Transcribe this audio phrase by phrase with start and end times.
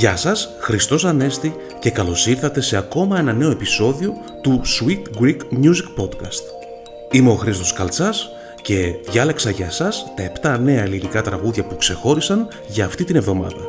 [0.00, 4.12] Γεια σας, Χριστός Ανέστη και καλώς ήρθατε σε ακόμα ένα νέο επεισόδιο
[4.42, 6.42] του Sweet Greek Music Podcast.
[7.10, 8.28] Είμαι ο Χρήστος Καλτσάς
[8.62, 10.04] και διάλεξα για σας
[10.42, 13.62] τα 7 νέα ελληνικά τραγούδια που ξεχώρισαν για αυτή την εβδομάδα.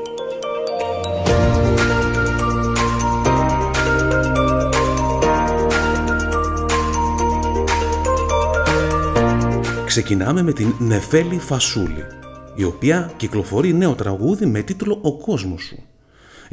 [9.85, 12.05] Ξεκινάμε με την Νεφέλη Φασούλη,
[12.55, 15.91] η οποία κυκλοφορεί νέο τραγούδι με τίτλο «Ο κόσμος σου».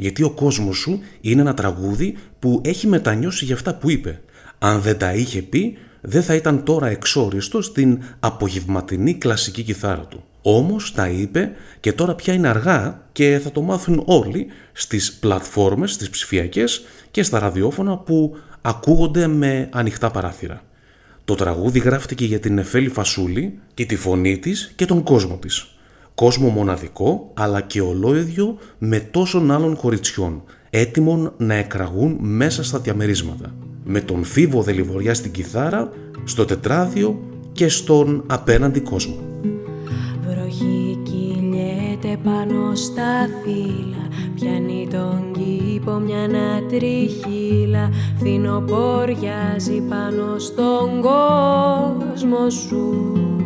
[0.01, 4.21] Γιατί ο κόσμος σου είναι ένα τραγούδι που έχει μετανιώσει για αυτά που είπε.
[4.59, 10.23] Αν δεν τα είχε πει, δεν θα ήταν τώρα εξόριστο στην απογευματινή κλασική κιθάρα του.
[10.41, 15.91] Όμως τα είπε και τώρα πια είναι αργά και θα το μάθουν όλοι στις πλατφόρμες,
[15.91, 20.63] στις ψηφιακές και στα ραδιόφωνα που ακούγονται με ανοιχτά παράθυρα.
[21.25, 25.78] Το τραγούδι γράφτηκε για την Νεφέλη Φασούλη και τη φωνή της και τον κόσμο της.
[26.19, 33.53] Κόσμο μοναδικό αλλά και ολόιδιο με τόσων άλλων κοριτσιών, έτοιμων να εκραγούν μέσα στα διαμερίσματα.
[33.83, 35.89] Με τον Φίβο Δελιβοριά στην κιθάρα,
[36.23, 37.19] στο τετράδιο
[37.51, 39.15] και στον απέναντι κόσμο.
[40.27, 46.27] Βροχή κυλιέται πάνω στα φύλλα Πιάνει τον κήπο μια
[46.69, 53.38] τριχύλα Φθινοποριάζει πάνω στον κόσμο σου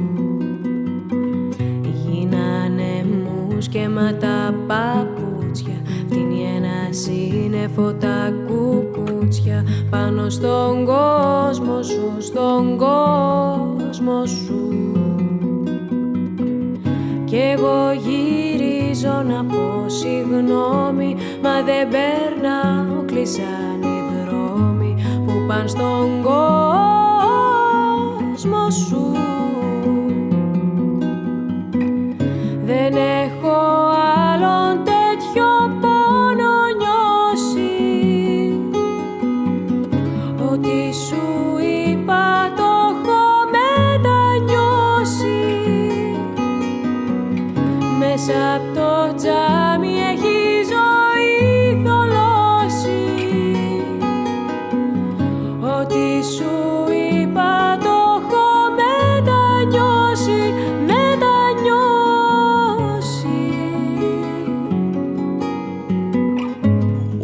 [3.74, 5.82] σκέματα παπούτσια.
[6.06, 9.66] Φτύνει ένα σύννεφο τα κουκούτσια.
[9.90, 14.72] Πάνω στον κόσμο σου, στον κόσμο σου.
[17.26, 24.96] Κι εγώ γυρίζω να πω συγγνώμη Μα δεν περνάω, κλείσαν οι δρόμοι
[25.26, 26.70] Που πάνε στον κόσμο
[28.70, 29.03] σου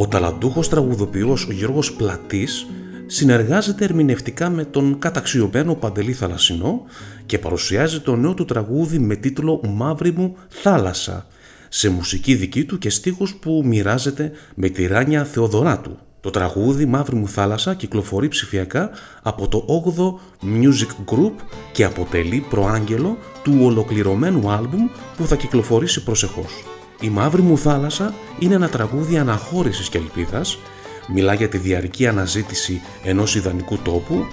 [0.09, 2.65] ταλαντούχος τραγουδοποιός ο Γιώργος Πλατής
[3.05, 6.83] συνεργάζεται ερμηνευτικά με τον καταξιωμένο Παντελή Θαλασσινό
[7.25, 11.25] και παρουσιάζει το νέο του τραγούδι με τίτλο «Μαύρη μου θάλασσα»
[11.69, 15.97] σε μουσική δική του και στίχους που μοιράζεται με τη Ράνια Θεοδωράτου.
[16.21, 18.89] Το τραγούδι «Μαύρη μου θάλασσα» κυκλοφορεί ψηφιακά
[19.21, 20.13] από το 8ο
[20.45, 21.33] Music Group
[21.71, 24.87] και αποτελεί προάγγελο του ολοκληρωμένου άλμπουμ
[25.17, 26.78] που θα κυκλοφορήσει προσεχώς.
[27.01, 30.59] Η Μαύρη μου θάλασσα είναι ένα τραγούδι αναχώρησης και ελπίδας,
[31.07, 34.25] μιλά για τη διαρκή αναζήτηση ενός ιδανικού τόπου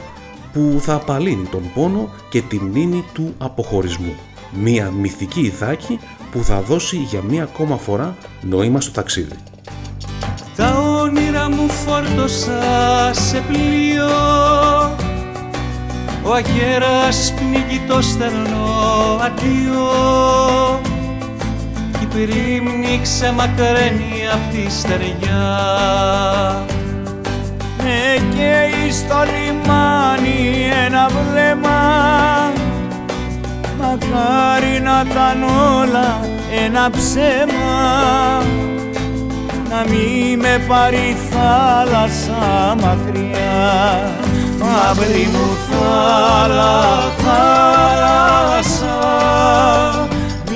[0.53, 4.15] που θα απαλύνει τον πόνο και τη μνήμη του αποχωρισμού.
[4.53, 5.99] Μία μυθική ηθάκη
[6.31, 9.37] που θα δώσει για μία ακόμα φορά νόημα στο ταξίδι.
[10.57, 14.09] Τα όνειρα μου φόρτωσα σε πλοίο
[16.23, 20.26] Ο αγέρας πνίγει το στερνό αντίο
[22.17, 25.47] Κι η περίμνη ξεμακραίνει απ' τη στεριά.
[27.79, 31.81] Με καίει στο λιμάνι ένα βλέμμα.
[33.79, 36.21] Μακάρι να ήταν όλα
[36.65, 38.43] ένα ψέμα.
[39.71, 44.11] Να μη με πάρει η θάλασσα μακριά.
[44.59, 48.97] Μαύρη μου θάλα, θάλασσα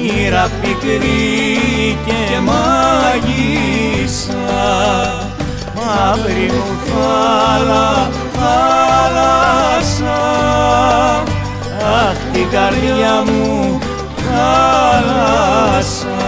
[0.02, 0.49] Μοίρα
[0.80, 4.34] πικρή και μάγισσα.
[5.74, 10.18] Μαύρη μου θάλα, θάλασσα.
[12.08, 13.78] Αχ την καρδιά μου
[14.16, 16.18] θάλασσα.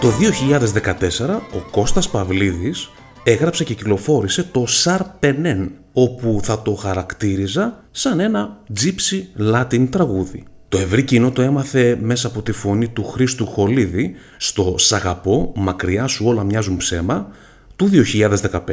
[0.00, 2.90] Το 2014 ο Κώστας Παυλίδης
[3.22, 9.22] έγραψε και κυκλοφόρησε το Σαρ Πενέν, όπου θα το χαρακτήριζα σαν ένα gypsy
[9.54, 10.44] Latin τραγούδι.
[10.72, 15.52] Το ευρύ κοινό το έμαθε μέσα από τη φωνή του Χρήστου Χολίδη στο «Σ' αγαπώ,
[15.56, 17.28] μακριά σου όλα μοιάζουν ψέμα»
[17.76, 18.68] του 2015,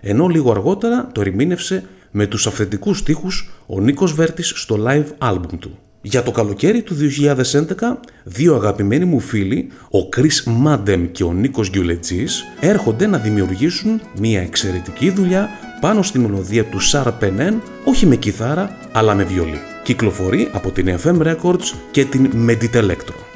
[0.00, 5.58] ενώ λίγο αργότερα το ερμήνευσε με τους αυθεντικούς στίχους ο Νίκος Βέρτης στο live album
[5.58, 5.78] του.
[6.02, 11.70] Για το καλοκαίρι του 2011, δύο αγαπημένοι μου φίλοι, ο Chris Μάντεμ και ο Νίκος
[11.70, 15.48] Γκιουλετζής, έρχονται να δημιουργήσουν μια εξαιρετική δουλειά
[15.80, 19.73] πάνω στη μελωδία του Σάρα Πενέν, όχι με κιθάρα, αλλά με βιολί.
[19.84, 23.33] Κυκλοφορεί από την FM Records και την Meditelectro.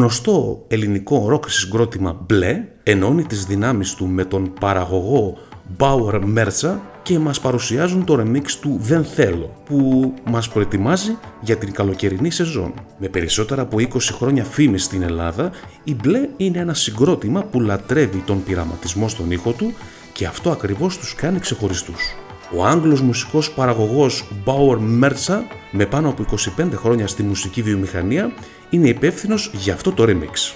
[0.00, 5.38] Γνωστό ελληνικό ροκ συγκρότημα μπλε ενώνει τις δυνάμεις του με τον παραγωγό
[5.78, 11.72] Bauer Merza και μας παρουσιάζουν το remix του «Δεν θέλω» που μας προετοιμάζει για την
[11.72, 12.74] καλοκαιρινή σεζόν.
[12.98, 15.50] Με περισσότερα από 20 χρόνια φήμη στην Ελλάδα,
[15.84, 19.72] η Μπλε είναι ένα συγκρότημα που λατρεύει τον πειραματισμό στον ήχο του
[20.12, 22.14] και αυτό ακριβώς τους κάνει ξεχωριστούς.
[22.56, 26.24] Ο Άγγλος μουσικός παραγωγός Bauer Merza με πάνω από
[26.58, 28.32] 25 χρόνια στη μουσική βιομηχανία
[28.70, 30.54] είναι υπεύθυνος για αυτό το remix.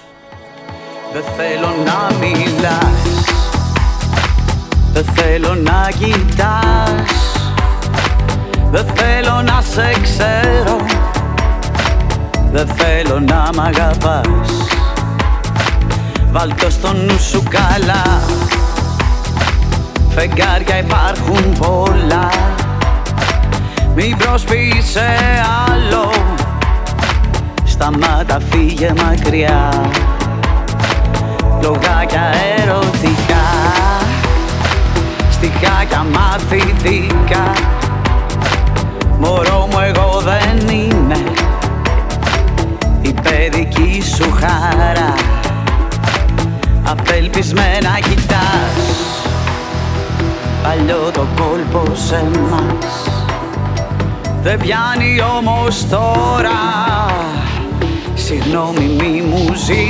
[1.13, 3.23] Δεν θέλω να μιλάς.
[4.93, 7.39] Δεν θέλω να κοιτάς.
[8.71, 10.85] Δεν θέλω να σε ξέρω.
[12.51, 14.67] Δεν θέλω να μ' αγαπάς.
[16.31, 18.21] Βάλ' το στο νου σου καλά.
[20.09, 22.54] Φεγγάρια υπάρχουν πολλά
[23.95, 25.05] Μην προσποιείς σε
[25.69, 26.11] άλλο.
[27.63, 29.69] Σταμάτα φύγε μακριά.
[31.61, 33.45] Λογάκια ερωτικά.
[35.31, 37.51] Στιχάκια μαθητικά
[39.19, 41.31] Μωρό μου εγώ δεν είμαι
[43.01, 45.13] Η παιδική σου χαρά
[46.83, 49.25] Απελπισμένα κοιτάς.
[50.63, 53.14] Παλιό το κόλπο σε μας
[54.47, 56.51] Δεν πιάνει όμως τώρα.
[58.13, 59.84] Συγγνώμη μη μου ζητάς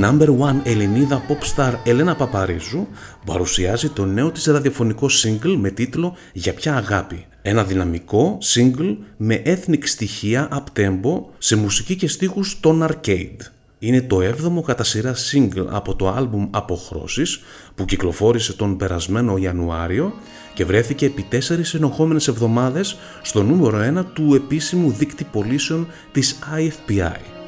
[0.00, 2.86] number one Ελληνίδα pop star Ελένα Παπαρίζου
[3.26, 7.26] παρουσιάζει το νέο της ραδιοφωνικό single με τίτλο «Για ποια αγάπη».
[7.42, 13.36] Ένα δυναμικό single με ethnic στοιχεία up-tempo σε μουσική και στίχους των arcade.
[13.78, 17.40] Είναι το 7ο κατά σειρά single από το άλμπουμ Αποχρώσεις
[17.74, 20.12] που κυκλοφόρησε τον περασμένο Ιανουάριο
[20.54, 27.39] και βρέθηκε επί τέσσερις ενοχόμενες εβδομάδες στο νούμερο 1 του επίσημου δίκτυ πωλήσεων της IFPI.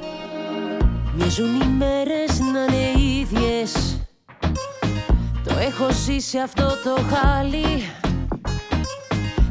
[1.15, 4.01] Μοιάζουν οι μέρες να είναι ίδιες.
[5.45, 7.83] Το έχω ζήσει αυτό το χάλι.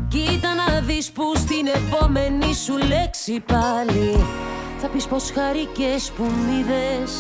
[0.08, 4.26] Κοίτα να δεις που στην επόμενη σου λέξη πάλι.
[4.78, 7.12] Θα πεις πως χαρικές που μ' είδες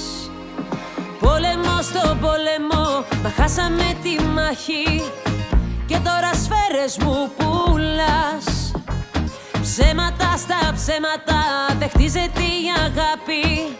[1.19, 5.03] Πόλεμο στο πόλεμο, μα χάσαμε τη μάχη.
[5.85, 8.71] Και τώρα σφαίρες μου πουλάς.
[9.61, 11.41] Ψέματα στα ψέματα,
[11.79, 13.79] δεν χτίζεται η αγάπη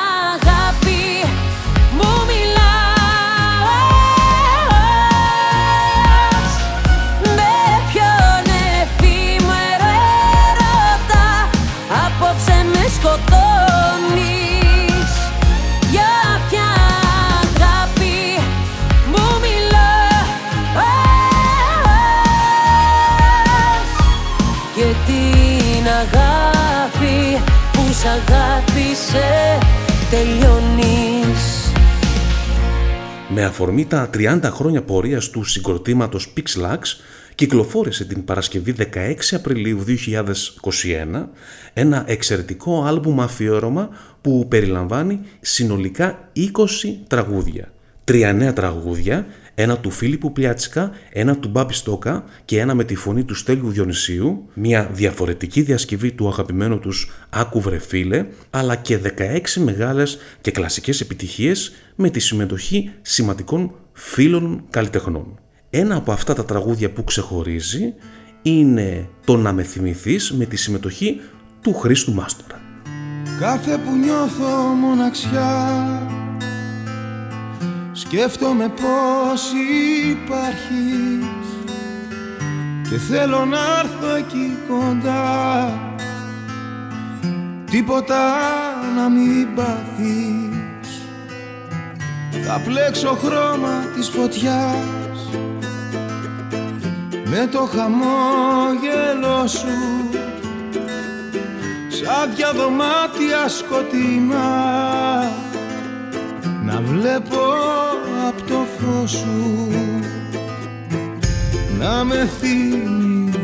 [28.41, 29.57] που σ' αγάπησε
[30.09, 31.71] τελειώνεις
[33.29, 36.79] Με αφορμή τα 30 χρόνια πορείας του συγκροτήματος Pixlax,
[37.35, 38.85] κυκλοφόρησε την Παρασκευή 16
[39.31, 41.27] Απριλίου 2021
[41.73, 43.89] ένα εξαιρετικό άλμπουμ αφιέρωμα
[44.21, 46.41] που περιλαμβάνει συνολικά 20
[47.07, 47.71] τραγούδια.
[48.03, 52.95] Τρία νέα τραγούδια, ένα του Φίλιππου Πλιάτσικα, ένα του Μπάμπη Στόκα και ένα με τη
[52.95, 58.99] φωνή του Στέλιου Διονυσίου, μια διαφορετική διασκευή του αγαπημένου τους Άκου βρε φίλε, αλλά και
[59.17, 65.39] 16 μεγάλες και κλασικές επιτυχίες με τη συμμετοχή σημαντικών φίλων καλλιτεχνών.
[65.69, 67.93] Ένα από αυτά τα τραγούδια που ξεχωρίζει
[68.41, 71.21] είναι το «Να με θυμηθείς» με τη συμμετοχή
[71.61, 72.61] του Χρήστου Μάστορα.
[73.39, 76.20] Κάθε που νιώθω μοναξιά
[77.93, 79.51] Σκέφτομαι πως
[80.09, 81.25] υπάρχεις
[82.89, 85.73] Και θέλω να έρθω εκεί κοντά.
[87.71, 88.33] Τίποτα
[88.95, 91.01] να μην πάθεις.
[92.45, 95.29] Θα πλέξω χρώμα της φωτιάς
[97.25, 100.09] Με το χαμόγελο σου.
[101.87, 105.40] Σαν δωμάτια σκοτεινά
[106.71, 107.39] να βλέπω
[108.27, 109.69] από το φως σου
[111.79, 113.41] να με θυμηθείς.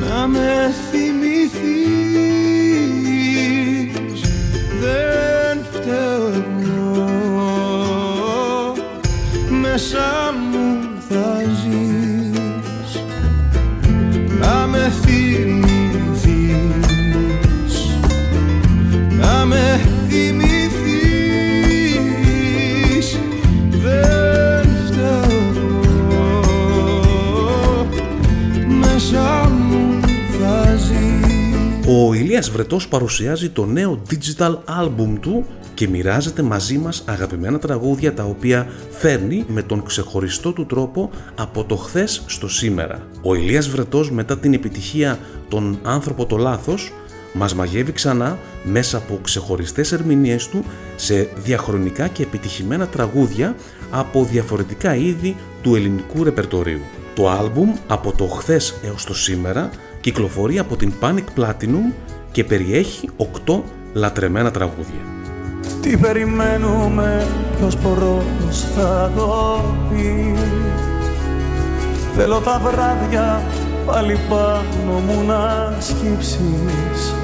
[0.00, 1.80] Να με θυμηθείς.
[4.80, 7.04] Δεν φταίω εγώ.
[9.50, 10.78] Μέσα μου
[11.08, 12.01] θα ζεις
[32.42, 38.24] Ηλίας Βρετός παρουσιάζει το νέο digital album του και μοιράζεται μαζί μας αγαπημένα τραγούδια τα
[38.24, 43.06] οποία φέρνει με τον ξεχωριστό του τρόπο από το χθες στο σήμερα.
[43.22, 45.18] Ο Ηλίας Βρετός μετά την επιτυχία
[45.48, 46.92] «Τον άνθρωπο το λάθος»
[47.32, 50.64] μας μαγεύει ξανά μέσα από ξεχωριστές ερμηνείες του
[50.96, 53.56] σε διαχρονικά και επιτυχημένα τραγούδια
[53.90, 56.80] από διαφορετικά είδη του ελληνικού ρεπερτορίου.
[57.14, 59.70] Το άλμπουμ από το χθες έως το σήμερα
[60.00, 61.92] κυκλοφορεί από την Panic Platinum
[62.32, 63.08] και περιέχει
[63.46, 63.60] 8
[63.92, 65.00] λατρεμένα τραγούδια.
[65.82, 67.26] Τι περιμένουμε,
[67.58, 69.60] ποιος πορός θα το
[69.90, 70.34] πει.
[72.16, 73.42] Θέλω τα βράδια
[73.86, 77.14] πάλι πάνω μου να σκύψεις.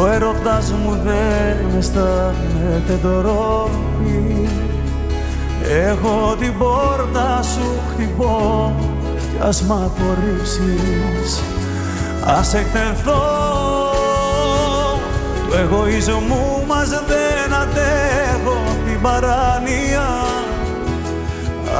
[0.00, 4.48] Ο έρωτας μου δεν αισθάνεται ντροπή.
[5.68, 8.74] Εγώ την πόρτα σου χτυπώ
[9.16, 11.42] κι ας μ' απορρίψεις
[12.36, 13.22] Ας εκτεθώ.
[15.48, 18.56] Του εγωισμού μας δεν αντέχω
[18.86, 20.08] την παράνοια.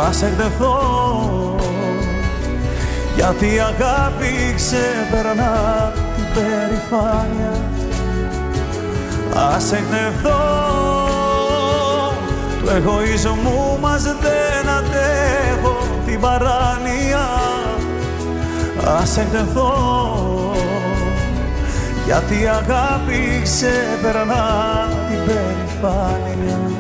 [0.09, 1.57] Ας εκτεθώ.
[3.17, 7.53] Γιατί η αγάπη ξεπερνά την περηφάνεια.
[9.55, 10.41] Ας εκτεθώ.
[12.63, 15.77] Του εγωισμού μας δεν αντέχω
[16.07, 17.27] την παράνοια
[18.97, 19.73] Ας εκτεθώ
[22.05, 26.71] γιατί η αγάπη ξεπερνά την περηφάνεια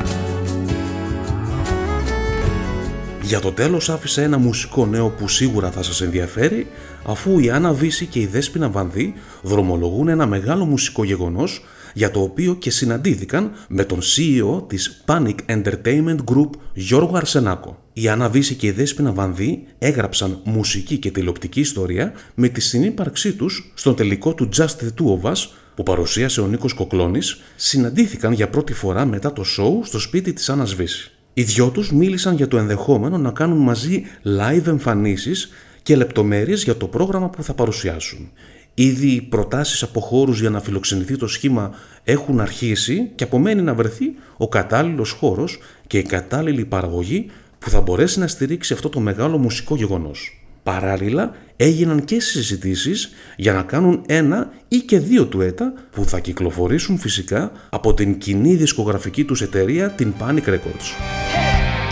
[3.22, 6.66] Για το τέλος άφησε ένα μουσικό νέο που σίγουρα θα σας ενδιαφέρει
[7.06, 12.20] αφού η Άννα Βύση και η Δέσποινα Βανδύ δρομολογούν ένα μεγάλο μουσικό γεγονός για το
[12.20, 17.87] οποίο και συναντήθηκαν με τον CEO της Panic Entertainment Group Γιώργο Αρσενάκο.
[18.00, 23.32] Η Άννα Βύση και η Δέσποινα Βανδύ έγραψαν μουσική και τηλεοπτική ιστορία με τη συνύπαρξή
[23.32, 28.32] τους στον τελικό του Just the Two of Us που παρουσίασε ο Νίκος Κοκλώνης, συναντήθηκαν
[28.32, 31.10] για πρώτη φορά μετά το show στο σπίτι της Άννας Βύση.
[31.34, 35.50] Οι δυο τους μίλησαν για το ενδεχόμενο να κάνουν μαζί live εμφανίσεις
[35.82, 38.30] και λεπτομέρειες για το πρόγραμμα που θα παρουσιάσουν.
[38.74, 41.70] Ήδη οι προτάσεις από χώρους για να φιλοξενηθεί το σχήμα
[42.04, 44.04] έχουν αρχίσει και απομένει να βρεθεί
[44.36, 49.38] ο κατάλληλος χώρος και η κατάλληλη παραγωγή που θα μπορέσει να στηρίξει αυτό το μεγάλο
[49.38, 50.42] μουσικό γεγονός.
[50.62, 56.98] Παράλληλα έγιναν και συζητήσεις για να κάνουν ένα ή και δύο τουέτα που θα κυκλοφορήσουν
[56.98, 60.88] φυσικά από την κοινή δισκογραφική τους εταιρεία την Panic Records.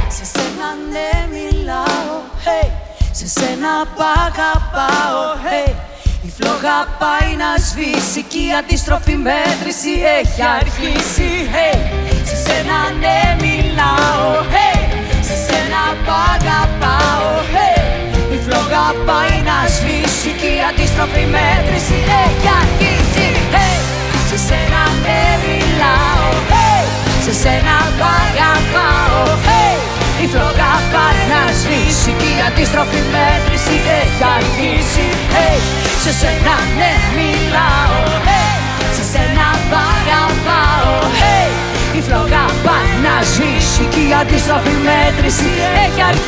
[0.09, 2.69] Σε σένα ναι μιλάω, hey.
[3.13, 5.73] σε σένα π' αγαπάω, hey.
[6.27, 11.79] Η φλόγα πάει να σβήσει και η αντίστροφη μέτρηση έχει αρχίσει, hey.
[12.25, 13.96] Σε σένα ναι μιλάω,
[21.07, 23.81] η αντίστροφη μέτρηση έχει αρχίσει, hey.
[24.29, 26.85] Σε σένα ναι μιλάω, hey.
[27.25, 29.79] σε σένα π' αγαπάω, hey.
[30.23, 35.59] Η φλόγα πάει να σβήσει και η αντίστροφη μέτρηση έχει αρχίσει hey.
[36.05, 38.57] Σε σένα ναι μιλάω hey.
[38.97, 41.51] Σε σένα παραπάω hey.
[41.99, 45.51] Η φλόγα πάει να σβήσει και η αντίστροφη μέτρηση
[45.85, 46.26] έχει αρχίσει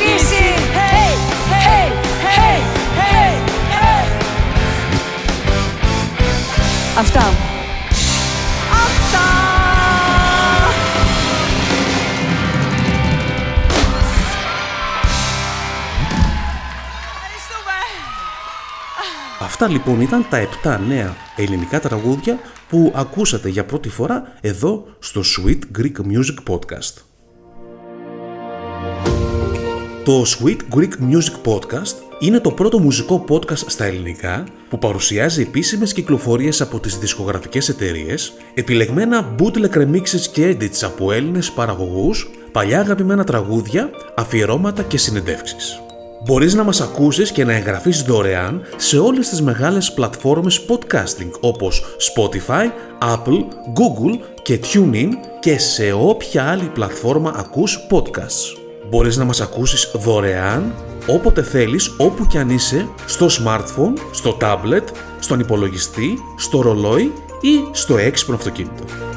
[19.61, 22.39] Αυτά λοιπόν ήταν τα 7 νέα ελληνικά τραγούδια
[22.69, 26.93] που ακούσατε για πρώτη φορά εδώ στο Sweet Greek Music Podcast.
[30.03, 35.93] Το Sweet Greek Music Podcast είναι το πρώτο μουσικό podcast στα ελληνικά που παρουσιάζει επίσημες
[35.93, 43.23] κυκλοφορίες από τις δισκογραφικές εταιρείες, επιλεγμένα bootleg remixes και edits από Έλληνες παραγωγούς, παλιά αγαπημένα
[43.23, 45.81] τραγούδια, αφιερώματα και συνεντεύξεις.
[46.25, 51.83] Μπορείς να μας ακούσεις και να εγγραφείς δωρεάν σε όλες τις μεγάλες πλατφόρμες podcasting όπως
[52.15, 52.65] Spotify,
[53.01, 53.39] Apple,
[53.73, 55.09] Google και TuneIn
[55.39, 58.57] και σε όποια άλλη πλατφόρμα ακούς podcasts.
[58.89, 60.73] Μπορείς να μας ακούσεις δωρεάν
[61.07, 64.83] όποτε θέλεις, όπου κι αν είσαι, στο smartphone, στο tablet,
[65.19, 67.11] στον υπολογιστή, στο ρολόι
[67.41, 69.08] ή στο έξυπνο αυτοκίνητο.